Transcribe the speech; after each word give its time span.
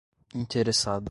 interessado 0.35 0.99